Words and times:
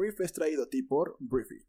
Brief 0.00 0.18
es 0.22 0.32
traído 0.32 0.62
a 0.62 0.66
ti 0.66 0.82
por 0.82 1.14
Briefy. 1.18 1.62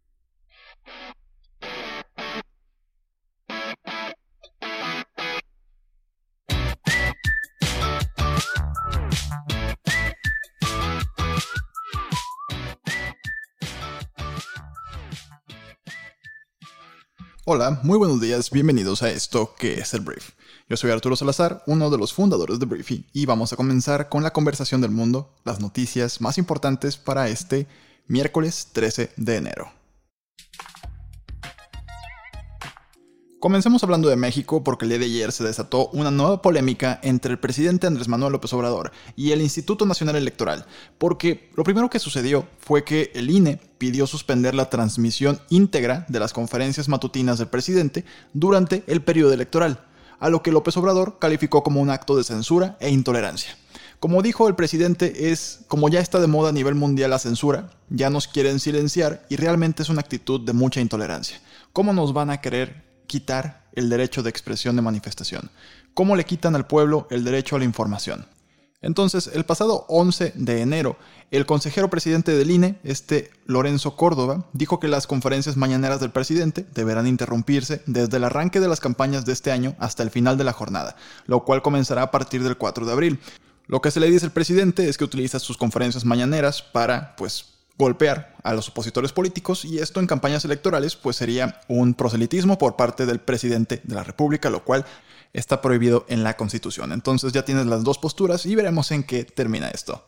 Hola, 17.44 17.82
muy 17.84 17.98
buenos 17.98 18.22
días, 18.22 18.50
bienvenidos 18.50 19.04
a 19.04 19.12
esto 19.12 19.54
que 19.60 19.74
es 19.74 19.94
el 19.94 20.00
Brief. 20.00 20.30
Yo 20.70 20.78
soy 20.78 20.92
Arturo 20.92 21.18
Salazar, 21.18 21.64
uno 21.68 21.90
de 21.90 21.98
los 21.98 22.14
fundadores 22.14 22.60
de 22.60 22.66
Briefy, 22.66 23.06
y 23.12 23.26
vamos 23.26 23.52
a 23.52 23.58
comenzar 23.58 24.08
con 24.08 24.24
la 24.24 24.32
conversación 24.32 24.80
del 24.80 24.92
mundo, 24.92 25.36
las 25.44 25.60
noticias 25.60 26.22
más 26.22 26.38
importantes 26.38 26.96
para 26.96 27.28
este 27.28 27.68
miércoles 28.08 28.70
13 28.74 29.12
de 29.16 29.36
enero. 29.36 29.72
Comencemos 33.42 33.84
hablando 33.84 34.08
de 34.08 34.16
México 34.16 34.64
porque 34.64 34.86
el 34.86 34.90
día 34.90 35.00
de 35.00 35.06
ayer 35.06 35.32
se 35.32 35.44
desató 35.44 35.88
una 35.94 36.12
nueva 36.12 36.44
polémica 36.44 37.00
entre 37.02 37.32
el 37.32 37.40
presidente 37.40 37.88
Andrés 37.88 38.08
Manuel 38.08 38.34
López 38.34 38.54
Obrador 38.54 38.92
y 39.16 39.32
el 39.32 39.42
Instituto 39.42 39.88
Nacional 39.88 40.16
Electoral, 40.16 40.68
porque 41.00 41.50
lo 41.56 41.64
primero 41.64 41.90
que 41.90 41.98
sucedió 41.98 42.48
fue 42.60 42.84
que 42.84 43.12
el 43.16 43.32
INE 43.32 43.60
pidió 43.80 44.06
suspender 44.06 44.54
la 44.54 44.70
transmisión 44.70 45.40
íntegra 45.50 46.06
de 46.08 46.20
las 46.20 46.34
conferencias 46.34 46.88
matutinas 46.88 47.40
del 47.40 47.48
presidente 47.48 48.06
durante 48.34 48.84
el 48.86 49.02
periodo 49.02 49.34
electoral, 49.34 49.88
a 50.20 50.30
lo 50.30 50.44
que 50.44 50.52
López 50.52 50.78
Obrador 50.78 51.18
calificó 51.18 51.64
como 51.64 51.82
un 51.82 51.90
acto 51.90 52.16
de 52.16 52.24
censura 52.24 52.78
e 52.80 52.92
intolerancia. 52.92 53.58
Como 54.02 54.24
dijo 54.24 54.48
el 54.48 54.56
presidente, 54.56 55.32
es 55.32 55.60
como 55.68 55.88
ya 55.88 56.00
está 56.00 56.20
de 56.20 56.26
moda 56.26 56.50
a 56.50 56.52
nivel 56.52 56.74
mundial 56.74 57.12
la 57.12 57.20
censura, 57.20 57.70
ya 57.88 58.10
nos 58.10 58.28
quieren 58.28 58.60
silenciar 58.60 59.28
y 59.30 59.36
realmente 59.36 59.84
es 59.84 59.90
una 59.90 60.02
actitud 60.02 60.42
de 60.42 60.54
mucha 60.54 60.82
intolerancia. 60.82 61.40
¿Cómo 61.72 61.94
nos 61.94 62.12
van 62.12 62.32
a 62.32 62.42
querer 62.42 62.84
quitar 63.06 63.70
el 63.74 63.92
derecho 63.92 64.24
de 64.24 64.32
expresión 64.32 64.76
de 64.76 64.82
manifestación? 64.82 65.52
¿Cómo 65.94 66.16
le 66.16 66.26
quitan 66.26 66.56
al 66.56 66.66
pueblo 66.66 67.06
el 67.12 67.24
derecho 67.24 67.56
a 67.56 67.60
la 67.60 67.66
información? 67.66 68.26
Entonces, 68.82 69.30
el 69.36 69.46
pasado 69.46 69.86
11 69.88 70.34
de 70.34 70.62
enero, 70.62 70.98
el 71.30 71.46
consejero 71.46 71.92
presidente 71.92 72.32
del 72.32 72.50
INE, 72.50 72.80
este 72.84 73.30
Lorenzo 73.46 73.96
Córdoba, 73.96 74.48
dijo 74.54 74.80
que 74.80 74.88
las 74.88 75.06
conferencias 75.06 75.58
mañaneras 75.58 76.00
del 76.00 76.10
presidente 76.10 76.66
deberán 76.74 77.06
interrumpirse 77.06 77.84
desde 77.86 78.18
el 78.18 78.24
arranque 78.24 78.60
de 78.60 78.68
las 78.68 78.80
campañas 78.80 79.26
de 79.26 79.34
este 79.34 79.52
año 79.52 79.76
hasta 79.78 80.02
el 80.02 80.10
final 80.10 80.40
de 80.40 80.44
la 80.46 80.54
jornada, 80.54 80.96
lo 81.28 81.46
cual 81.46 81.62
comenzará 81.62 82.02
a 82.02 82.10
partir 82.10 82.42
del 82.42 82.58
4 82.58 82.88
de 82.88 82.92
abril. 82.92 83.20
Lo 83.72 83.82
que 83.82 83.90
se 83.90 84.02
le 84.02 84.12
dice 84.12 84.26
al 84.26 84.34
presidente 84.34 84.90
es 84.90 84.98
que 84.98 85.06
utiliza 85.06 85.40
sus 85.40 85.56
conferencias 85.56 86.04
mañaneras 86.04 86.62
para, 86.62 87.16
pues, 87.16 87.46
golpear 87.78 88.36
a 88.44 88.54
los 88.54 88.68
opositores 88.68 89.14
políticos 89.14 89.64
y 89.64 89.80
esto 89.80 90.02
en 90.02 90.08
campañas 90.08 90.44
electorales 90.44 90.98
pues 90.98 91.16
sería 91.16 91.62
un 91.70 91.94
proselitismo 91.94 92.58
por 92.58 92.76
parte 92.76 93.06
del 93.06 93.22
presidente 93.22 93.80
de 93.82 93.96
la 93.96 94.04
República, 94.04 94.50
lo 94.50 94.66
cual 94.66 94.86
está 95.32 95.62
prohibido 95.62 96.06
en 96.10 96.22
la 96.22 96.36
Constitución. 96.36 96.92
Entonces 96.92 97.32
ya 97.32 97.46
tienes 97.46 97.66
las 97.66 97.86
dos 97.86 97.98
posturas 97.98 98.46
y 98.46 98.56
veremos 98.56 98.92
en 98.92 99.04
qué 99.04 99.24
termina 99.24 99.70
esto. 99.70 100.06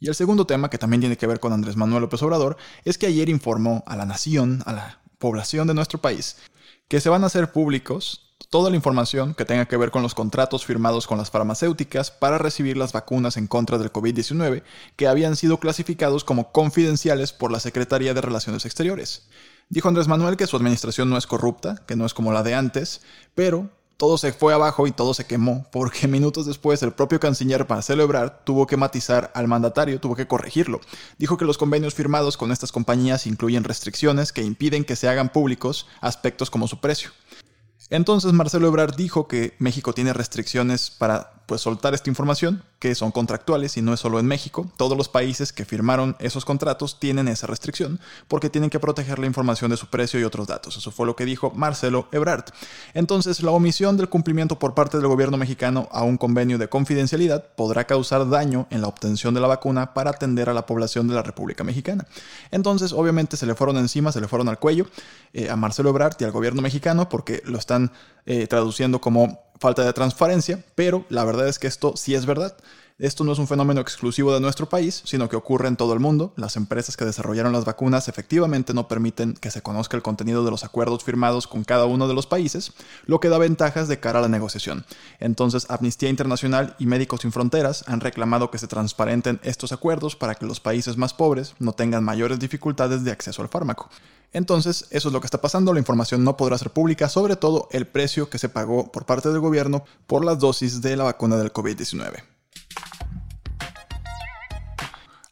Y 0.00 0.08
el 0.08 0.14
segundo 0.14 0.46
tema, 0.46 0.68
que 0.68 0.76
también 0.76 1.00
tiene 1.00 1.16
que 1.16 1.26
ver 1.26 1.40
con 1.40 1.54
Andrés 1.54 1.76
Manuel 1.76 2.02
López 2.02 2.22
Obrador, 2.22 2.58
es 2.84 2.98
que 2.98 3.06
ayer 3.06 3.30
informó 3.30 3.84
a 3.86 3.96
la 3.96 4.04
nación, 4.04 4.62
a 4.66 4.74
la 4.74 5.00
población 5.18 5.66
de 5.66 5.72
nuestro 5.72 5.98
país, 5.98 6.36
que 6.88 7.00
se 7.00 7.08
van 7.08 7.24
a 7.24 7.28
hacer 7.28 7.52
públicos 7.52 8.29
toda 8.48 8.70
la 8.70 8.76
información 8.76 9.34
que 9.34 9.44
tenga 9.44 9.66
que 9.66 9.76
ver 9.76 9.90
con 9.90 10.02
los 10.02 10.14
contratos 10.14 10.64
firmados 10.64 11.06
con 11.06 11.18
las 11.18 11.30
farmacéuticas 11.30 12.10
para 12.10 12.38
recibir 12.38 12.76
las 12.76 12.92
vacunas 12.92 13.36
en 13.36 13.46
contra 13.46 13.78
del 13.78 13.92
COVID-19 13.92 14.62
que 14.96 15.08
habían 15.08 15.36
sido 15.36 15.58
clasificados 15.58 16.24
como 16.24 16.52
confidenciales 16.52 17.32
por 17.32 17.52
la 17.52 17.60
Secretaría 17.60 18.14
de 18.14 18.20
Relaciones 18.20 18.64
Exteriores. 18.64 19.28
Dijo 19.68 19.88
Andrés 19.88 20.08
Manuel 20.08 20.36
que 20.36 20.46
su 20.46 20.56
administración 20.56 21.10
no 21.10 21.16
es 21.16 21.26
corrupta, 21.26 21.76
que 21.86 21.96
no 21.96 22.06
es 22.06 22.14
como 22.14 22.32
la 22.32 22.42
de 22.42 22.54
antes, 22.54 23.02
pero 23.34 23.70
todo 24.00 24.16
se 24.16 24.32
fue 24.32 24.54
abajo 24.54 24.86
y 24.86 24.92
todo 24.92 25.12
se 25.12 25.26
quemó, 25.26 25.66
porque 25.70 26.08
minutos 26.08 26.46
después 26.46 26.82
el 26.82 26.92
propio 26.92 27.20
canciller 27.20 27.66
para 27.66 27.82
celebrar 27.82 28.42
tuvo 28.44 28.66
que 28.66 28.78
matizar 28.78 29.30
al 29.34 29.46
mandatario, 29.46 30.00
tuvo 30.00 30.16
que 30.16 30.26
corregirlo. 30.26 30.80
Dijo 31.18 31.36
que 31.36 31.44
los 31.44 31.58
convenios 31.58 31.92
firmados 31.92 32.38
con 32.38 32.50
estas 32.50 32.72
compañías 32.72 33.26
incluyen 33.26 33.62
restricciones 33.62 34.32
que 34.32 34.42
impiden 34.42 34.84
que 34.84 34.96
se 34.96 35.06
hagan 35.06 35.28
públicos 35.28 35.86
aspectos 36.00 36.48
como 36.48 36.66
su 36.66 36.80
precio. 36.80 37.10
Entonces 37.90 38.32
Marcelo 38.32 38.68
Ebrard 38.68 38.94
dijo 38.94 39.26
que 39.26 39.54
México 39.58 39.92
tiene 39.92 40.12
restricciones 40.12 40.90
para 40.90 41.39
pues 41.50 41.62
soltar 41.62 41.94
esta 41.94 42.08
información, 42.08 42.62
que 42.78 42.94
son 42.94 43.10
contractuales 43.10 43.76
y 43.76 43.82
no 43.82 43.92
es 43.92 43.98
solo 43.98 44.20
en 44.20 44.26
México. 44.26 44.70
Todos 44.76 44.96
los 44.96 45.08
países 45.08 45.52
que 45.52 45.64
firmaron 45.64 46.14
esos 46.20 46.44
contratos 46.44 47.00
tienen 47.00 47.26
esa 47.26 47.48
restricción 47.48 47.98
porque 48.28 48.48
tienen 48.48 48.70
que 48.70 48.78
proteger 48.78 49.18
la 49.18 49.26
información 49.26 49.72
de 49.72 49.76
su 49.76 49.88
precio 49.88 50.20
y 50.20 50.22
otros 50.22 50.46
datos. 50.46 50.76
Eso 50.76 50.92
fue 50.92 51.06
lo 51.06 51.16
que 51.16 51.24
dijo 51.24 51.50
Marcelo 51.50 52.06
Ebrard. 52.12 52.44
Entonces, 52.94 53.42
la 53.42 53.50
omisión 53.50 53.96
del 53.96 54.08
cumplimiento 54.08 54.60
por 54.60 54.74
parte 54.74 54.98
del 54.98 55.08
gobierno 55.08 55.38
mexicano 55.38 55.88
a 55.90 56.04
un 56.04 56.18
convenio 56.18 56.56
de 56.56 56.68
confidencialidad 56.68 57.44
podrá 57.56 57.84
causar 57.84 58.30
daño 58.30 58.68
en 58.70 58.82
la 58.82 58.86
obtención 58.86 59.34
de 59.34 59.40
la 59.40 59.48
vacuna 59.48 59.92
para 59.92 60.10
atender 60.10 60.48
a 60.50 60.54
la 60.54 60.66
población 60.66 61.08
de 61.08 61.14
la 61.14 61.24
República 61.24 61.64
Mexicana. 61.64 62.06
Entonces, 62.52 62.92
obviamente 62.92 63.36
se 63.36 63.46
le 63.46 63.56
fueron 63.56 63.76
encima, 63.78 64.12
se 64.12 64.20
le 64.20 64.28
fueron 64.28 64.48
al 64.48 64.60
cuello 64.60 64.86
eh, 65.32 65.50
a 65.50 65.56
Marcelo 65.56 65.90
Ebrard 65.90 66.14
y 66.20 66.22
al 66.22 66.30
gobierno 66.30 66.62
mexicano 66.62 67.08
porque 67.08 67.42
lo 67.44 67.58
están 67.58 67.90
eh, 68.24 68.46
traduciendo 68.46 69.00
como 69.00 69.49
falta 69.60 69.84
de 69.84 69.92
transparencia, 69.92 70.64
pero 70.74 71.04
la 71.10 71.24
verdad 71.24 71.46
es 71.46 71.58
que 71.58 71.68
esto 71.68 71.96
sí 71.96 72.14
es 72.14 72.26
verdad. 72.26 72.56
Esto 73.00 73.24
no 73.24 73.32
es 73.32 73.38
un 73.38 73.48
fenómeno 73.48 73.80
exclusivo 73.80 74.34
de 74.34 74.40
nuestro 74.40 74.68
país, 74.68 75.00
sino 75.06 75.26
que 75.30 75.36
ocurre 75.36 75.68
en 75.68 75.78
todo 75.78 75.94
el 75.94 76.00
mundo. 76.00 76.34
Las 76.36 76.56
empresas 76.56 76.98
que 76.98 77.06
desarrollaron 77.06 77.54
las 77.54 77.64
vacunas 77.64 78.08
efectivamente 78.08 78.74
no 78.74 78.88
permiten 78.88 79.32
que 79.32 79.50
se 79.50 79.62
conozca 79.62 79.96
el 79.96 80.02
contenido 80.02 80.44
de 80.44 80.50
los 80.50 80.64
acuerdos 80.64 81.02
firmados 81.02 81.46
con 81.46 81.64
cada 81.64 81.86
uno 81.86 82.08
de 82.08 82.12
los 82.14 82.26
países, 82.26 82.74
lo 83.06 83.18
que 83.18 83.30
da 83.30 83.38
ventajas 83.38 83.88
de 83.88 84.00
cara 84.00 84.18
a 84.18 84.22
la 84.22 84.28
negociación. 84.28 84.84
Entonces, 85.18 85.64
Amnistía 85.70 86.10
Internacional 86.10 86.76
y 86.78 86.84
Médicos 86.84 87.22
Sin 87.22 87.32
Fronteras 87.32 87.84
han 87.86 88.00
reclamado 88.00 88.50
que 88.50 88.58
se 88.58 88.68
transparenten 88.68 89.40
estos 89.44 89.72
acuerdos 89.72 90.14
para 90.14 90.34
que 90.34 90.44
los 90.44 90.60
países 90.60 90.98
más 90.98 91.14
pobres 91.14 91.54
no 91.58 91.72
tengan 91.72 92.04
mayores 92.04 92.38
dificultades 92.38 93.02
de 93.02 93.12
acceso 93.12 93.40
al 93.40 93.48
fármaco. 93.48 93.88
Entonces, 94.34 94.88
eso 94.90 95.08
es 95.08 95.12
lo 95.14 95.22
que 95.22 95.26
está 95.26 95.40
pasando, 95.40 95.72
la 95.72 95.80
información 95.80 96.22
no 96.22 96.36
podrá 96.36 96.58
ser 96.58 96.68
pública, 96.68 97.08
sobre 97.08 97.36
todo 97.36 97.66
el 97.72 97.86
precio 97.86 98.28
que 98.28 98.36
se 98.36 98.50
pagó 98.50 98.92
por 98.92 99.06
parte 99.06 99.30
del 99.30 99.40
gobierno 99.40 99.84
por 100.06 100.22
las 100.22 100.38
dosis 100.38 100.82
de 100.82 100.96
la 100.96 101.04
vacuna 101.04 101.38
del 101.38 101.50
COVID-19. 101.50 102.24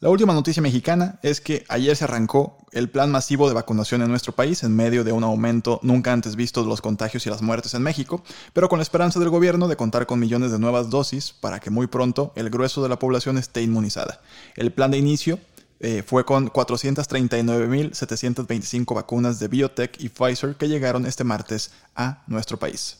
La 0.00 0.10
última 0.10 0.32
noticia 0.32 0.62
mexicana 0.62 1.18
es 1.24 1.40
que 1.40 1.64
ayer 1.68 1.96
se 1.96 2.04
arrancó 2.04 2.56
el 2.70 2.88
plan 2.88 3.10
masivo 3.10 3.48
de 3.48 3.54
vacunación 3.54 4.00
en 4.00 4.08
nuestro 4.08 4.32
país 4.32 4.62
en 4.62 4.76
medio 4.76 5.02
de 5.02 5.10
un 5.10 5.24
aumento 5.24 5.80
nunca 5.82 6.12
antes 6.12 6.36
visto 6.36 6.62
de 6.62 6.68
los 6.68 6.80
contagios 6.80 7.26
y 7.26 7.30
las 7.30 7.42
muertes 7.42 7.74
en 7.74 7.82
México, 7.82 8.22
pero 8.52 8.68
con 8.68 8.78
la 8.78 8.84
esperanza 8.84 9.18
del 9.18 9.30
gobierno 9.30 9.66
de 9.66 9.74
contar 9.74 10.06
con 10.06 10.20
millones 10.20 10.52
de 10.52 10.60
nuevas 10.60 10.88
dosis 10.88 11.32
para 11.32 11.58
que 11.58 11.70
muy 11.70 11.88
pronto 11.88 12.32
el 12.36 12.48
grueso 12.48 12.80
de 12.80 12.90
la 12.90 13.00
población 13.00 13.38
esté 13.38 13.60
inmunizada. 13.60 14.20
El 14.54 14.72
plan 14.72 14.92
de 14.92 14.98
inicio 14.98 15.40
eh, 15.80 16.04
fue 16.06 16.24
con 16.24 16.48
439.725 16.48 18.94
vacunas 18.94 19.40
de 19.40 19.48
biotech 19.48 20.00
y 20.00 20.10
Pfizer 20.10 20.54
que 20.54 20.68
llegaron 20.68 21.06
este 21.06 21.24
martes 21.24 21.72
a 21.96 22.22
nuestro 22.28 22.56
país. 22.56 22.98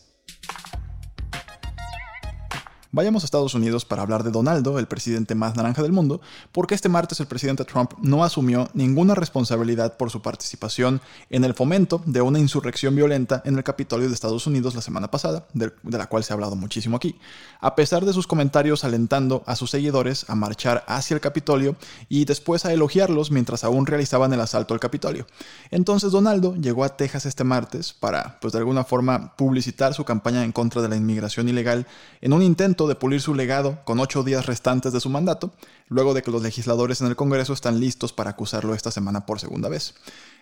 Vayamos 2.90 3.22
a 3.22 3.26
Estados 3.26 3.52
Unidos 3.52 3.84
para 3.84 4.00
hablar 4.00 4.24
de 4.24 4.30
Donaldo, 4.30 4.78
el 4.78 4.86
presidente 4.86 5.34
más 5.34 5.54
naranja 5.54 5.82
del 5.82 5.92
mundo, 5.92 6.22
porque 6.52 6.74
este 6.74 6.88
martes 6.88 7.20
el 7.20 7.26
presidente 7.26 7.66
Trump 7.66 7.92
no 8.00 8.24
asumió 8.24 8.70
ninguna 8.72 9.14
responsabilidad 9.14 9.98
por 9.98 10.10
su 10.10 10.22
participación 10.22 11.02
en 11.28 11.44
el 11.44 11.52
fomento 11.52 12.00
de 12.06 12.22
una 12.22 12.38
insurrección 12.38 12.96
violenta 12.96 13.42
en 13.44 13.58
el 13.58 13.62
Capitolio 13.62 14.08
de 14.08 14.14
Estados 14.14 14.46
Unidos 14.46 14.74
la 14.74 14.80
semana 14.80 15.10
pasada, 15.10 15.46
de, 15.52 15.70
la 15.82 16.06
cual 16.06 16.24
se 16.24 16.32
ha 16.32 16.34
hablado 16.34 16.56
muchísimo 16.56 16.96
aquí, 16.96 17.18
a 17.60 17.74
pesar 17.74 18.06
de 18.06 18.14
sus 18.14 18.26
comentarios 18.26 18.84
alentando 18.84 19.42
a 19.44 19.54
sus 19.54 19.70
seguidores 19.70 20.24
a 20.30 20.34
marchar 20.34 20.82
hacia 20.88 21.14
el 21.14 21.20
Capitolio 21.20 21.76
y 22.08 22.24
después 22.24 22.64
a 22.64 22.72
elogiarlos 22.72 23.30
mientras 23.30 23.64
aún 23.64 23.84
realizaban 23.84 24.32
el 24.32 24.40
asalto 24.40 24.72
al 24.72 24.80
Capitolio. 24.80 25.26
Entonces 25.70 26.10
Donaldo 26.10 26.54
llegó 26.56 26.84
a 26.84 26.96
Texas 26.96 27.26
este 27.26 27.44
martes 27.44 27.92
para, 27.92 28.40
pues 28.40 28.54
de 28.54 28.60
alguna 28.60 28.84
forma, 28.84 29.36
publicitar 29.36 29.92
su 29.92 30.06
campaña 30.06 30.42
en 30.42 30.52
contra 30.52 30.80
de 30.80 30.88
la 30.88 30.96
inmigración 30.96 31.50
ilegal 31.50 31.86
en 32.22 32.32
un 32.32 32.40
intento 32.42 32.77
de 32.86 32.94
pulir 32.94 33.20
su 33.20 33.34
legado 33.34 33.80
con 33.84 33.98
ocho 33.98 34.22
días 34.22 34.46
restantes 34.46 34.92
de 34.92 35.00
su 35.00 35.08
mandato, 35.08 35.52
luego 35.88 36.14
de 36.14 36.22
que 36.22 36.30
los 36.30 36.42
legisladores 36.42 37.00
en 37.00 37.08
el 37.08 37.16
Congreso 37.16 37.52
están 37.52 37.80
listos 37.80 38.12
para 38.12 38.30
acusarlo 38.30 38.74
esta 38.74 38.90
semana 38.90 39.26
por 39.26 39.40
segunda 39.40 39.68
vez. 39.68 39.94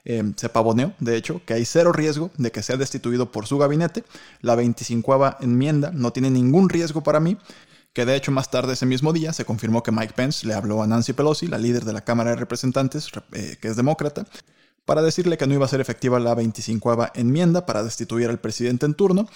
Eh, 0.05 0.33
se 0.37 0.49
pavoneó, 0.49 0.93
de 0.99 1.17
hecho, 1.17 1.41
que 1.47 1.55
hay 1.55 1.65
cero 1.65 1.93
riesgo 1.93 2.31
de 2.37 2.53
que 2.53 2.63
sea 2.63 2.77
destituido 2.77 3.33
por 3.33 3.47
su 3.47 3.59
gabinete. 3.59 4.05
La 4.41 4.55
25 4.55 5.37
enmienda 5.41 5.91
no 5.93 6.13
tiene 6.13 6.31
ningún 6.31 6.69
riesgo 6.69 7.03
para 7.03 7.21
mí 7.21 7.39
que 7.97 8.05
de 8.05 8.15
hecho 8.15 8.31
más 8.31 8.51
tarde 8.51 8.75
ese 8.75 8.85
mismo 8.85 9.15
día 9.15 9.33
se 9.33 9.47
confirmó 9.47 9.83
que 9.83 9.91
Mike 9.91 10.13
Pence 10.15 10.47
le 10.47 10.53
habló 10.53 10.83
a 10.83 10.87
Nancy 10.87 11.15
Pelosi, 11.15 11.47
la 11.47 11.57
líder 11.57 11.87
de 11.87 11.95
la 11.95 12.03
Cámara 12.03 12.29
de 12.29 12.37
Representantes, 12.37 13.09
eh, 13.33 13.57
que 13.59 13.69
es 13.69 13.77
demócrata, 13.77 14.27
para 14.85 15.01
decirle 15.01 15.39
que 15.39 15.47
no 15.47 15.55
iba 15.55 15.65
a 15.65 15.69
ser 15.69 15.81
efectiva 15.81 16.21
la 16.21 16.35
25 16.35 17.13
enmienda 17.15 17.65
para 17.65 17.83
destituir 17.83 18.29
al 18.29 18.39
presidente 18.39 18.85
en 18.85 18.93
turno 18.93 19.27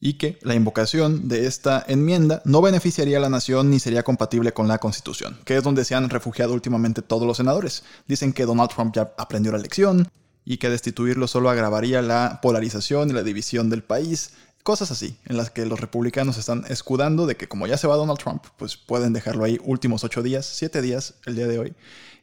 y 0.00 0.14
que 0.14 0.38
la 0.42 0.54
invocación 0.54 1.28
de 1.28 1.46
esta 1.46 1.84
enmienda 1.86 2.40
no 2.46 2.62
beneficiaría 2.62 3.18
a 3.18 3.20
la 3.20 3.28
nación 3.28 3.70
ni 3.70 3.78
sería 3.78 4.02
compatible 4.02 4.52
con 4.52 4.66
la 4.66 4.78
Constitución, 4.78 5.38
que 5.44 5.56
es 5.56 5.62
donde 5.62 5.84
se 5.84 5.94
han 5.94 6.08
refugiado 6.08 6.54
últimamente 6.54 7.02
todos 7.02 7.26
los 7.26 7.36
senadores. 7.36 7.84
Dicen 8.08 8.32
que 8.32 8.46
Donald 8.46 8.70
Trump 8.70 8.94
ya 8.94 9.12
aprendió 9.18 9.52
la 9.52 9.58
lección 9.58 10.08
y 10.44 10.56
que 10.56 10.70
destituirlo 10.70 11.28
solo 11.28 11.50
agravaría 11.50 12.00
la 12.00 12.40
polarización 12.42 13.10
y 13.10 13.12
la 13.12 13.22
división 13.22 13.68
del 13.68 13.82
país, 13.82 14.32
cosas 14.62 14.90
así, 14.90 15.16
en 15.26 15.36
las 15.36 15.50
que 15.50 15.66
los 15.66 15.80
republicanos 15.80 16.38
están 16.38 16.64
escudando 16.68 17.26
de 17.26 17.36
que 17.36 17.48
como 17.48 17.66
ya 17.66 17.76
se 17.76 17.86
va 17.86 17.96
Donald 17.96 18.18
Trump, 18.18 18.44
pues 18.56 18.76
pueden 18.76 19.12
dejarlo 19.12 19.44
ahí 19.44 19.58
últimos 19.64 20.04
ocho 20.04 20.22
días, 20.22 20.46
siete 20.46 20.82
días 20.82 21.14
el 21.26 21.36
día 21.36 21.46
de 21.46 21.58
hoy, 21.58 21.74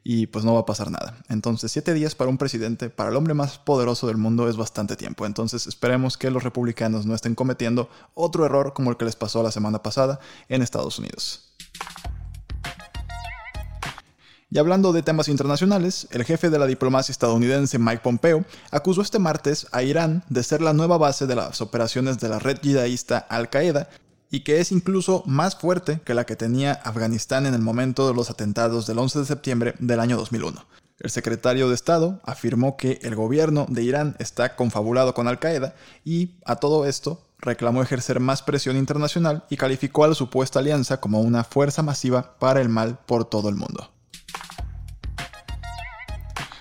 y 0.03 0.27
pues 0.27 0.45
no 0.45 0.53
va 0.53 0.61
a 0.61 0.65
pasar 0.65 0.89
nada. 0.89 1.17
Entonces, 1.27 1.71
siete 1.71 1.93
días 1.93 2.15
para 2.15 2.29
un 2.29 2.37
presidente, 2.37 2.89
para 2.89 3.09
el 3.09 3.15
hombre 3.17 3.33
más 3.33 3.57
poderoso 3.57 4.07
del 4.07 4.17
mundo, 4.17 4.47
es 4.47 4.55
bastante 4.55 4.95
tiempo. 4.95 5.25
Entonces, 5.25 5.67
esperemos 5.67 6.17
que 6.17 6.31
los 6.31 6.43
republicanos 6.43 7.05
no 7.05 7.13
estén 7.13 7.35
cometiendo 7.35 7.89
otro 8.13 8.45
error 8.45 8.73
como 8.73 8.91
el 8.91 8.97
que 8.97 9.05
les 9.05 9.17
pasó 9.17 9.43
la 9.43 9.51
semana 9.51 9.83
pasada 9.83 10.19
en 10.47 10.61
Estados 10.61 10.97
Unidos. 10.99 11.46
Y 14.49 14.59
hablando 14.59 14.93
de 14.93 15.03
temas 15.03 15.27
internacionales, 15.27 16.07
el 16.09 16.23
jefe 16.23 16.49
de 16.49 16.57
la 16.57 16.67
diplomacia 16.67 17.11
estadounidense 17.11 17.79
Mike 17.79 18.01
Pompeo 18.01 18.45
acusó 18.71 19.01
este 19.01 19.19
martes 19.19 19.67
a 19.73 19.83
Irán 19.83 20.23
de 20.29 20.41
ser 20.41 20.61
la 20.61 20.71
nueva 20.71 20.97
base 20.97 21.27
de 21.27 21.35
las 21.35 21.59
operaciones 21.59 22.17
de 22.19 22.29
la 22.29 22.39
red 22.39 22.57
yidaísta 22.61 23.17
Al-Qaeda 23.17 23.89
y 24.31 24.45
que 24.45 24.61
es 24.61 24.71
incluso 24.71 25.23
más 25.25 25.57
fuerte 25.57 25.99
que 26.05 26.13
la 26.13 26.25
que 26.25 26.37
tenía 26.37 26.71
Afganistán 26.71 27.45
en 27.45 27.55
el 27.55 27.61
momento 27.61 28.07
de 28.07 28.13
los 28.13 28.29
atentados 28.29 28.87
del 28.87 28.99
11 28.99 29.19
de 29.19 29.25
septiembre 29.25 29.75
del 29.79 29.99
año 29.99 30.15
2001. 30.15 30.65
El 30.99 31.09
secretario 31.09 31.67
de 31.67 31.75
Estado 31.75 32.21
afirmó 32.23 32.77
que 32.77 32.99
el 33.03 33.15
gobierno 33.15 33.65
de 33.67 33.83
Irán 33.83 34.15
está 34.17 34.55
confabulado 34.55 35.13
con 35.13 35.27
Al 35.27 35.39
Qaeda 35.39 35.75
y 36.05 36.37
a 36.45 36.55
todo 36.55 36.85
esto 36.85 37.21
reclamó 37.39 37.83
ejercer 37.83 38.21
más 38.21 38.43
presión 38.43 38.77
internacional 38.77 39.43
y 39.49 39.57
calificó 39.57 40.05
a 40.05 40.07
la 40.07 40.15
supuesta 40.15 40.59
alianza 40.59 41.01
como 41.01 41.19
una 41.19 41.43
fuerza 41.43 41.83
masiva 41.83 42.39
para 42.39 42.61
el 42.61 42.69
mal 42.69 42.97
por 43.05 43.25
todo 43.25 43.49
el 43.49 43.55
mundo. 43.55 43.91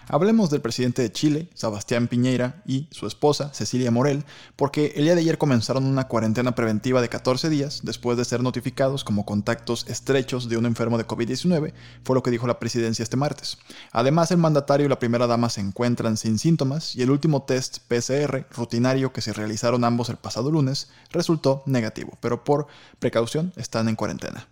Hablemos 0.08 0.50
del 0.50 0.60
presidente 0.60 1.02
de 1.02 1.10
Chile, 1.10 1.48
Sebastián 1.54 2.06
Piñera, 2.06 2.62
y 2.64 2.86
su 2.92 3.08
esposa, 3.08 3.52
Cecilia 3.52 3.90
Morel, 3.90 4.24
porque 4.54 4.92
el 4.94 5.02
día 5.02 5.16
de 5.16 5.22
ayer 5.22 5.36
comenzaron 5.36 5.84
una 5.84 6.06
cuarentena 6.06 6.54
preventiva 6.54 7.00
de 7.00 7.08
14 7.08 7.48
días 7.50 7.80
después 7.82 8.16
de 8.16 8.24
ser 8.24 8.40
notificados 8.40 9.02
como 9.02 9.26
contactos 9.26 9.84
estrechos 9.88 10.48
de 10.48 10.58
un 10.58 10.66
enfermo 10.66 10.96
de 10.96 11.08
COVID-19, 11.08 11.72
fue 12.04 12.14
lo 12.14 12.22
que 12.22 12.30
dijo 12.30 12.46
la 12.46 12.60
presidencia 12.60 13.02
este 13.02 13.16
martes. 13.16 13.58
Además, 13.90 14.30
el 14.30 14.38
mandatario 14.38 14.86
y 14.86 14.88
la 14.88 15.00
primera 15.00 15.26
dama 15.26 15.50
se 15.50 15.60
encuentran 15.60 16.16
sin 16.16 16.38
síntomas 16.38 16.94
y 16.94 17.02
el 17.02 17.10
último 17.10 17.42
test 17.42 17.78
PCR 17.88 18.46
rutinario 18.54 19.12
que 19.12 19.22
se 19.22 19.32
realizaron 19.32 19.82
ambos 19.82 20.08
el 20.08 20.18
pasado 20.18 20.52
lunes 20.52 20.88
resultó 21.10 21.64
negativo, 21.66 22.16
pero 22.20 22.44
por 22.44 22.68
precaución 23.00 23.52
están 23.56 23.88
en 23.88 23.96
cuarentena. 23.96 24.46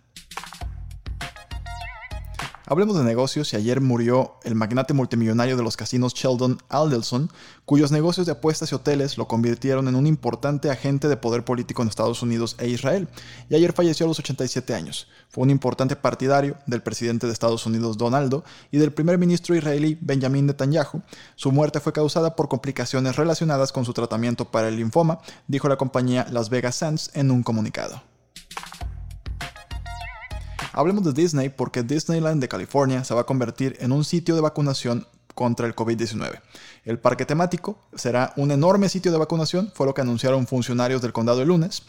Hablemos 2.67 2.97
de 2.97 3.03
negocios 3.03 3.53
y 3.53 3.57
ayer 3.57 3.79
murió 3.79 4.39
el 4.43 4.55
magnate 4.55 4.95
multimillonario 4.95 5.55
de 5.55 5.61
los 5.61 5.77
casinos 5.77 6.15
Sheldon 6.15 6.57
Aldelson, 6.67 7.29
cuyos 7.63 7.91
negocios 7.91 8.25
de 8.25 8.31
apuestas 8.31 8.71
y 8.71 8.75
hoteles 8.75 9.19
lo 9.19 9.27
convirtieron 9.27 9.87
en 9.87 9.93
un 9.93 10.07
importante 10.07 10.71
agente 10.71 11.07
de 11.07 11.15
poder 11.15 11.45
político 11.45 11.83
en 11.83 11.89
Estados 11.89 12.23
Unidos 12.23 12.55
e 12.57 12.67
Israel, 12.67 13.07
y 13.49 13.55
ayer 13.55 13.71
falleció 13.71 14.07
a 14.07 14.09
los 14.09 14.17
87 14.17 14.73
años. 14.73 15.07
Fue 15.29 15.43
un 15.43 15.51
importante 15.51 15.95
partidario 15.95 16.57
del 16.65 16.81
presidente 16.81 17.27
de 17.27 17.33
Estados 17.33 17.67
Unidos 17.67 17.99
Donaldo 17.99 18.43
y 18.71 18.79
del 18.79 18.91
primer 18.91 19.19
ministro 19.19 19.55
israelí 19.55 19.99
Benjamin 20.01 20.47
Netanyahu. 20.47 21.03
Su 21.35 21.51
muerte 21.51 21.79
fue 21.79 21.93
causada 21.93 22.35
por 22.35 22.49
complicaciones 22.49 23.15
relacionadas 23.15 23.71
con 23.71 23.85
su 23.85 23.93
tratamiento 23.93 24.45
para 24.45 24.69
el 24.69 24.77
linfoma, 24.77 25.19
dijo 25.47 25.69
la 25.69 25.77
compañía 25.77 26.25
Las 26.31 26.49
Vegas 26.49 26.77
Sands 26.77 27.11
en 27.13 27.29
un 27.29 27.43
comunicado. 27.43 28.14
Hablemos 30.77 31.05
de 31.05 31.13
Disney 31.13 31.47
porque 31.47 31.83
Disneyland 31.83 32.41
de 32.41 32.49
California 32.49 33.05
se 33.05 33.13
va 33.13 33.21
a 33.21 33.25
convertir 33.25 33.77
en 33.79 33.93
un 33.93 34.03
sitio 34.03 34.35
de 34.35 34.41
vacunación 34.41 35.07
contra 35.33 35.67
el 35.67 35.73
COVID-19. 35.73 36.41
El 36.83 36.99
parque 36.99 37.25
temático 37.25 37.79
será 37.95 38.33
un 38.35 38.51
enorme 38.51 38.89
sitio 38.89 39.13
de 39.13 39.17
vacunación, 39.17 39.71
fue 39.73 39.85
lo 39.85 39.93
que 39.93 40.01
anunciaron 40.01 40.47
funcionarios 40.47 41.01
del 41.01 41.13
condado 41.13 41.41
el 41.41 41.47
lunes, 41.47 41.83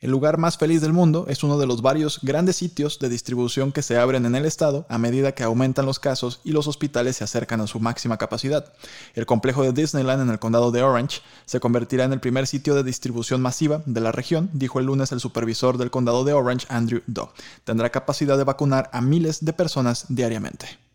el 0.00 0.10
lugar 0.10 0.38
más 0.38 0.56
feliz 0.56 0.80
del 0.80 0.94
mundo 0.94 1.26
es 1.28 1.42
uno 1.42 1.58
de 1.58 1.66
los 1.66 1.82
varios 1.82 2.20
grandes 2.22 2.56
sitios 2.56 2.98
de 2.98 3.10
distribución 3.10 3.70
que 3.70 3.82
se 3.82 3.98
abren 3.98 4.24
en 4.24 4.34
el 4.34 4.46
estado 4.46 4.86
a 4.88 4.96
medida 4.96 5.32
que 5.32 5.42
aumentan 5.42 5.84
los 5.84 5.98
casos 5.98 6.40
y 6.42 6.52
los 6.52 6.66
hospitales 6.66 7.16
se 7.16 7.24
acercan 7.24 7.60
a 7.60 7.66
su 7.66 7.80
máxima 7.80 8.16
capacidad. 8.16 8.72
El 9.14 9.26
complejo 9.26 9.62
de 9.62 9.72
Disneyland 9.72 10.22
en 10.22 10.30
el 10.30 10.38
condado 10.38 10.70
de 10.70 10.82
Orange 10.82 11.20
se 11.44 11.60
convertirá 11.60 12.04
en 12.04 12.14
el 12.14 12.20
primer 12.20 12.46
sitio 12.46 12.74
de 12.74 12.82
distribución 12.82 13.42
masiva 13.42 13.82
de 13.84 14.00
la 14.00 14.10
región, 14.10 14.48
dijo 14.54 14.78
el 14.80 14.86
lunes 14.86 15.12
el 15.12 15.20
supervisor 15.20 15.76
del 15.76 15.90
condado 15.90 16.24
de 16.24 16.32
Orange, 16.32 16.66
Andrew 16.70 17.02
Doe. 17.06 17.28
Tendrá 17.64 17.90
capacidad 17.90 18.38
de 18.38 18.44
vacunar 18.44 18.88
a 18.94 19.02
miles 19.02 19.44
de 19.44 19.52
personas 19.52 20.06
diariamente. 20.08 20.89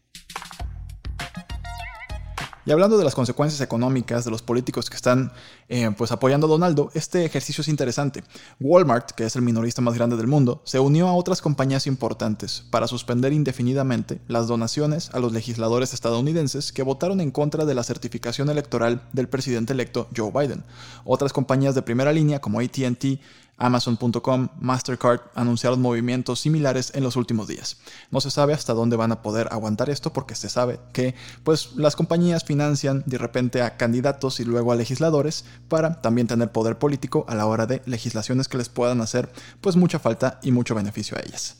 Y 2.65 2.71
hablando 2.71 2.97
de 2.97 3.03
las 3.03 3.13
consecuencias 3.13 3.61
económicas 3.61 4.25
de 4.25 4.31
los 4.31 4.41
políticos 4.41 4.89
que 4.89 4.95
están 4.95 5.31
eh, 5.69 5.91
pues 5.95 6.11
apoyando 6.11 6.47
a 6.47 6.49
Donaldo, 6.49 6.89
este 6.95 7.23
ejercicio 7.23 7.61
es 7.61 7.67
interesante. 7.67 8.23
Walmart, 8.59 9.11
que 9.11 9.25
es 9.25 9.35
el 9.35 9.43
minorista 9.43 9.83
más 9.83 9.93
grande 9.93 10.17
del 10.17 10.25
mundo, 10.25 10.61
se 10.65 10.79
unió 10.79 11.07
a 11.07 11.13
otras 11.13 11.43
compañías 11.43 11.85
importantes 11.85 12.63
para 12.71 12.87
suspender 12.87 13.33
indefinidamente 13.33 14.19
las 14.27 14.47
donaciones 14.47 15.11
a 15.13 15.19
los 15.19 15.31
legisladores 15.31 15.93
estadounidenses 15.93 16.71
que 16.71 16.81
votaron 16.81 17.21
en 17.21 17.29
contra 17.29 17.65
de 17.65 17.75
la 17.75 17.83
certificación 17.83 18.49
electoral 18.49 19.03
del 19.13 19.29
presidente 19.29 19.73
electo 19.73 20.07
Joe 20.15 20.31
Biden. 20.31 20.63
Otras 21.03 21.33
compañías 21.33 21.75
de 21.75 21.83
primera 21.83 22.13
línea 22.13 22.41
como 22.41 22.59
ATT, 22.59 23.19
Amazon.com, 23.57 24.49
Mastercard 24.59 25.21
anunciaron 25.33 25.81
movimientos 25.81 26.41
similares 26.41 26.91
en 26.93 27.03
los 27.03 27.15
últimos 27.15 27.47
días. 27.47 27.77
No 28.11 28.19
se 28.19 28.31
sabe 28.31 28.53
hasta 28.53 28.73
dónde 28.73 28.97
van 28.97 29.11
a 29.11 29.21
poder 29.21 29.47
aguantar 29.51 29.89
esto 29.89 30.11
porque 30.11 30.35
se 30.35 30.49
sabe 30.49 30.79
que 30.91 31.15
pues 31.43 31.75
las 31.75 31.95
compañías 31.95 32.43
financian 32.43 33.03
de 33.05 33.17
repente 33.17 33.61
a 33.61 33.77
candidatos 33.77 34.39
y 34.39 34.45
luego 34.45 34.71
a 34.71 34.75
legisladores 34.75 35.45
para 35.69 36.01
también 36.01 36.27
tener 36.27 36.51
poder 36.51 36.77
político 36.77 37.25
a 37.29 37.35
la 37.35 37.45
hora 37.45 37.65
de 37.65 37.81
legislaciones 37.85 38.47
que 38.47 38.57
les 38.57 38.69
puedan 38.69 39.01
hacer 39.01 39.31
pues 39.61 39.75
mucha 39.75 39.99
falta 39.99 40.39
y 40.43 40.51
mucho 40.51 40.75
beneficio 40.75 41.17
a 41.17 41.21
ellas. 41.21 41.57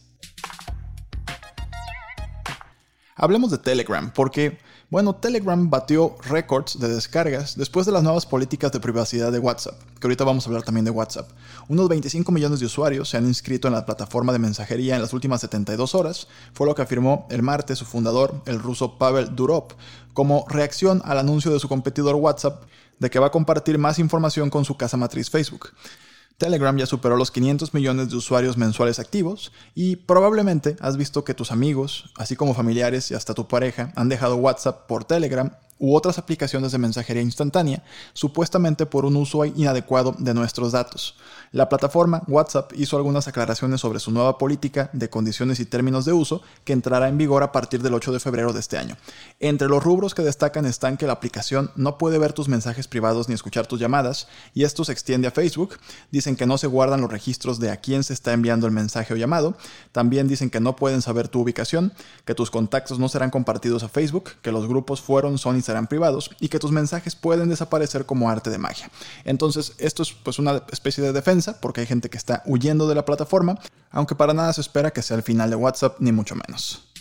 Hablemos 3.16 3.50
de 3.50 3.58
Telegram 3.58 4.12
porque 4.14 4.60
bueno, 4.90 5.16
Telegram 5.16 5.70
batió 5.70 6.16
récords 6.22 6.80
de 6.80 6.88
descargas 6.88 7.58
después 7.58 7.86
de 7.86 7.92
las 7.92 8.04
nuevas 8.04 8.26
políticas 8.26 8.72
de 8.72 8.80
privacidad 8.80 9.32
de 9.32 9.40
WhatsApp, 9.40 9.74
que 10.00 10.06
ahorita 10.08 10.24
vamos 10.24 10.46
a 10.46 10.50
hablar 10.50 10.64
también 10.64 10.86
de 10.86 10.92
WhatsApp. 10.92 11.30
Unos 11.68 11.90
25 11.90 12.32
millones 12.32 12.60
de 12.60 12.68
usuarios 12.68 13.10
se 13.10 13.18
han 13.18 13.26
inscrito 13.26 13.68
en 13.68 13.74
la 13.74 13.86
plataforma 13.86 14.32
de 14.32 14.40
mensajería 14.40 14.96
en 14.96 15.02
las 15.02 15.14
últimas 15.14 15.42
72 15.42 15.96
horas, 15.96 16.28
fue 16.54 16.68
lo 16.68 16.76
que 16.76 16.84
afirmó 16.84 17.28
el 17.32 17.42
martes 17.42 17.80
su 17.80 17.86
fundador, 17.86 18.42
el 18.46 18.60
ruso 18.60 19.00
Pavel 19.00 19.36
Durov, 19.36 19.70
como 20.14 20.46
reacción 20.48 21.02
al 21.04 21.18
anuncio 21.18 21.52
de 21.52 21.60
su 21.60 21.68
competidor 21.68 22.16
WhatsApp 22.16 22.64
de 23.00 23.10
que 23.10 23.20
va 23.20 23.28
a 23.28 23.32
compartir 23.32 23.78
más 23.78 24.00
información 24.00 24.50
con 24.50 24.66
su 24.66 24.78
casa 24.78 24.98
matriz 24.98 25.30
Facebook. 25.30 25.72
Telegram 26.38 26.76
ya 26.78 26.86
superó 26.86 27.16
los 27.16 27.32
500 27.32 27.74
millones 27.74 28.10
de 28.10 28.18
usuarios 28.18 28.58
mensuales 28.58 29.00
activos 29.00 29.54
y 29.74 29.96
probablemente 29.96 30.76
has 30.82 30.98
visto 30.98 31.24
que 31.24 31.34
tus 31.34 31.52
amigos, 31.52 32.12
así 32.18 32.36
como 32.36 32.54
familiares 32.54 33.10
y 33.12 33.14
hasta 33.14 33.34
tu 33.34 33.48
pareja, 33.48 33.94
han 33.96 34.10
dejado 34.10 34.36
WhatsApp 34.36 34.86
por 34.88 35.06
Telegram 35.06 35.52
u 35.78 35.96
otras 35.96 36.18
aplicaciones 36.18 36.72
de 36.72 36.78
mensajería 36.78 37.22
instantánea, 37.22 37.84
supuestamente 38.14 38.86
por 38.86 39.06
un 39.06 39.16
uso 39.16 39.44
inadecuado 39.46 40.16
de 40.18 40.34
nuestros 40.34 40.72
datos. 40.72 41.18
La 41.52 41.70
plataforma 41.70 42.24
WhatsApp 42.28 42.72
hizo 42.76 42.98
algunas 42.98 43.28
aclaraciones 43.28 43.82
sobre 43.82 44.00
su 44.00 44.12
nueva 44.12 44.38
política 44.38 44.90
de 44.94 45.10
condiciones 45.10 45.60
y 45.60 45.66
términos 45.66 46.06
de 46.06 46.14
uso 46.14 46.42
que 46.64 46.74
entrará 46.74 47.08
en 47.08 47.18
vigor 47.18 47.44
a 47.44 47.52
partir 47.52 47.82
del 47.82 47.94
8 47.94 48.12
de 48.14 48.20
febrero 48.20 48.54
de 48.54 48.60
este 48.60 48.78
año. 48.78 48.98
Entre 49.40 49.68
los 49.68 49.84
rubros 49.84 50.16
que 50.16 50.22
destacan 50.22 50.66
están 50.66 50.98
que 50.98 51.08
la 51.08 51.14
aplicación 51.14 51.72
no 51.76 51.98
puede 51.98 52.18
ver 52.18 52.34
tus 52.34 52.48
mensajes 52.48 52.88
privados 52.88 53.28
ni 53.28 53.36
escuchar 53.36 53.68
tus 53.68 53.80
llamadas, 53.80 54.28
y 54.54 54.64
esto 54.64 54.86
se 54.86 54.92
extiende 54.92 55.28
a 55.28 55.32
Facebook. 55.32 55.78
Dicen 56.12 56.36
que 56.36 56.46
no 56.46 56.58
se 56.58 56.68
guardan 56.68 57.02
los 57.02 57.12
registros 57.12 57.60
de 57.60 57.72
a 57.72 57.78
quién 57.78 58.04
se 58.04 58.14
está 58.14 58.34
enviando 58.34 58.66
el 58.66 58.72
mensaje 58.72 59.14
o 59.14 59.18
llamado. 59.18 59.58
También 59.92 60.28
dicen 60.28 60.50
que 60.50 60.60
no 60.60 60.76
pueden 60.76 61.02
saber 61.02 61.28
tu 61.28 61.42
ubicación, 61.42 61.94
que 62.26 62.36
tus 62.36 62.52
contactos 62.52 63.00
no 63.00 63.10
serán 63.10 63.30
compartidos 63.30 63.84
a 63.84 63.90
Facebook, 63.90 64.32
que 64.42 64.52
los 64.52 64.68
grupos 64.68 65.02
fueron, 65.02 65.38
son 65.38 65.58
y 65.58 65.62
serán 65.62 65.75
privados, 65.88 66.32
y 66.40 66.50
que 66.50 66.60
tus 66.60 66.72
mensajes 66.72 67.16
pueden 67.16 67.50
desaparecer 67.50 68.06
como 68.06 68.30
arte 68.30 68.50
de 68.50 68.58
magia. 68.58 68.90
Entonces, 69.26 69.74
esto 69.78 70.04
es 70.04 70.14
pues 70.14 70.40
una 70.40 70.64
especie 70.72 71.04
de 71.04 71.14
defensa 71.14 71.60
porque 71.60 71.82
hay 71.82 71.88
gente 71.88 72.10
que 72.10 72.18
está 72.18 72.42
huyendo 72.46 72.88
de 72.88 72.96
la 72.96 73.06
plataforma, 73.06 73.60
aunque 73.92 74.16
para 74.16 74.34
nada 74.34 74.54
se 74.54 74.62
espera 74.62 74.92
que 74.92 75.02
sea 75.02 75.18
el 75.18 75.24
final 75.24 75.50
de 75.50 75.56
WhatsApp, 75.56 75.98
ni 76.00 76.12
mucho 76.12 76.36
menos. 76.36 76.95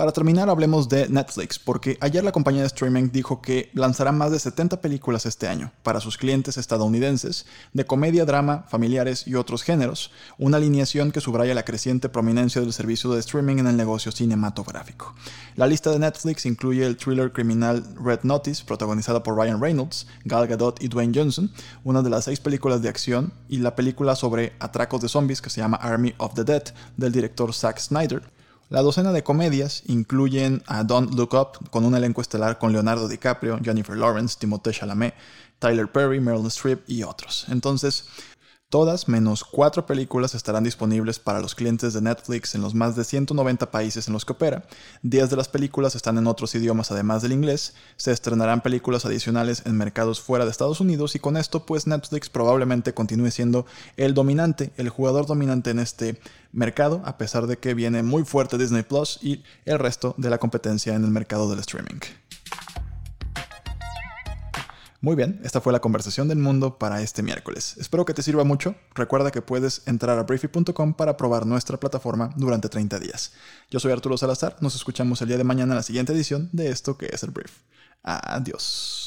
Para 0.00 0.12
terminar, 0.12 0.48
hablemos 0.48 0.88
de 0.88 1.10
Netflix, 1.10 1.58
porque 1.58 1.98
ayer 2.00 2.24
la 2.24 2.32
compañía 2.32 2.62
de 2.62 2.68
streaming 2.68 3.10
dijo 3.12 3.42
que 3.42 3.68
lanzará 3.74 4.12
más 4.12 4.30
de 4.30 4.38
70 4.38 4.80
películas 4.80 5.26
este 5.26 5.46
año 5.46 5.72
para 5.82 6.00
sus 6.00 6.16
clientes 6.16 6.56
estadounidenses 6.56 7.44
de 7.74 7.84
comedia, 7.84 8.24
drama, 8.24 8.64
familiares 8.70 9.26
y 9.26 9.34
otros 9.34 9.62
géneros, 9.62 10.10
una 10.38 10.56
alineación 10.56 11.12
que 11.12 11.20
subraya 11.20 11.54
la 11.54 11.66
creciente 11.66 12.08
prominencia 12.08 12.62
del 12.62 12.72
servicio 12.72 13.10
de 13.10 13.20
streaming 13.20 13.58
en 13.58 13.66
el 13.66 13.76
negocio 13.76 14.10
cinematográfico. 14.10 15.14
La 15.54 15.66
lista 15.66 15.90
de 15.90 15.98
Netflix 15.98 16.46
incluye 16.46 16.86
el 16.86 16.96
thriller 16.96 17.30
criminal 17.30 17.84
Red 18.02 18.20
Notice, 18.22 18.64
protagonizada 18.64 19.22
por 19.22 19.36
Ryan 19.36 19.60
Reynolds, 19.60 20.06
Gal 20.24 20.46
Gadot 20.46 20.82
y 20.82 20.88
Dwayne 20.88 21.12
Johnson, 21.14 21.52
una 21.84 22.00
de 22.00 22.08
las 22.08 22.24
seis 22.24 22.40
películas 22.40 22.80
de 22.80 22.88
acción, 22.88 23.34
y 23.50 23.58
la 23.58 23.76
película 23.76 24.16
sobre 24.16 24.54
atracos 24.60 25.02
de 25.02 25.10
zombies 25.10 25.42
que 25.42 25.50
se 25.50 25.60
llama 25.60 25.76
Army 25.76 26.14
of 26.16 26.32
the 26.32 26.44
Dead, 26.44 26.64
del 26.96 27.12
director 27.12 27.52
Zack 27.52 27.78
Snyder. 27.78 28.39
La 28.70 28.82
docena 28.82 29.10
de 29.10 29.24
comedias 29.24 29.82
incluyen 29.86 30.62
a 30.68 30.84
Don't 30.84 31.12
Look 31.14 31.34
Up, 31.34 31.70
con 31.70 31.84
un 31.84 31.96
elenco 31.96 32.20
estelar 32.20 32.56
con 32.56 32.70
Leonardo 32.70 33.08
DiCaprio, 33.08 33.58
Jennifer 33.64 33.96
Lawrence, 33.96 34.36
Timothée 34.38 34.72
Chalamet, 34.72 35.12
Tyler 35.58 35.90
Perry, 35.90 36.20
Meryl 36.20 36.46
Streep 36.46 36.88
y 36.88 37.02
otros. 37.02 37.46
Entonces, 37.48 38.04
Todas 38.70 39.08
menos 39.08 39.42
cuatro 39.42 39.84
películas 39.84 40.36
estarán 40.36 40.62
disponibles 40.62 41.18
para 41.18 41.40
los 41.40 41.56
clientes 41.56 41.92
de 41.92 42.00
Netflix 42.00 42.54
en 42.54 42.60
los 42.60 42.72
más 42.72 42.94
de 42.94 43.02
190 43.02 43.68
países 43.72 44.06
en 44.06 44.12
los 44.12 44.24
que 44.24 44.30
opera. 44.32 44.62
Diez 45.02 45.28
de 45.28 45.34
las 45.34 45.48
películas 45.48 45.96
están 45.96 46.18
en 46.18 46.28
otros 46.28 46.54
idiomas 46.54 46.92
además 46.92 47.20
del 47.20 47.32
inglés. 47.32 47.74
Se 47.96 48.12
estrenarán 48.12 48.60
películas 48.60 49.04
adicionales 49.04 49.64
en 49.66 49.76
mercados 49.76 50.20
fuera 50.20 50.44
de 50.44 50.52
Estados 50.52 50.78
Unidos 50.80 51.16
y 51.16 51.18
con 51.18 51.36
esto 51.36 51.66
pues 51.66 51.88
Netflix 51.88 52.30
probablemente 52.30 52.94
continúe 52.94 53.32
siendo 53.32 53.66
el 53.96 54.14
dominante, 54.14 54.70
el 54.76 54.88
jugador 54.88 55.26
dominante 55.26 55.70
en 55.70 55.80
este 55.80 56.20
mercado, 56.52 57.02
a 57.04 57.18
pesar 57.18 57.48
de 57.48 57.58
que 57.58 57.74
viene 57.74 58.04
muy 58.04 58.22
fuerte 58.22 58.56
Disney 58.56 58.84
Plus 58.84 59.18
y 59.20 59.42
el 59.64 59.80
resto 59.80 60.14
de 60.16 60.30
la 60.30 60.38
competencia 60.38 60.94
en 60.94 61.02
el 61.02 61.10
mercado 61.10 61.50
del 61.50 61.58
streaming. 61.58 61.98
Muy 65.02 65.16
bien, 65.16 65.40
esta 65.44 65.62
fue 65.62 65.72
la 65.72 65.80
conversación 65.80 66.28
del 66.28 66.38
mundo 66.38 66.78
para 66.78 67.00
este 67.00 67.22
miércoles. 67.22 67.74
Espero 67.78 68.04
que 68.04 68.12
te 68.12 68.22
sirva 68.22 68.44
mucho. 68.44 68.74
Recuerda 68.94 69.30
que 69.30 69.40
puedes 69.40 69.80
entrar 69.86 70.18
a 70.18 70.24
briefy.com 70.24 70.92
para 70.92 71.16
probar 71.16 71.46
nuestra 71.46 71.80
plataforma 71.80 72.34
durante 72.36 72.68
30 72.68 72.98
días. 72.98 73.32
Yo 73.70 73.80
soy 73.80 73.92
Arturo 73.92 74.18
Salazar, 74.18 74.56
nos 74.60 74.74
escuchamos 74.74 75.22
el 75.22 75.28
día 75.28 75.38
de 75.38 75.44
mañana 75.44 75.72
en 75.72 75.76
la 75.76 75.82
siguiente 75.82 76.12
edición 76.12 76.50
de 76.52 76.68
esto 76.68 76.98
que 76.98 77.08
es 77.10 77.22
el 77.22 77.30
Brief. 77.30 77.50
Adiós. 78.02 79.00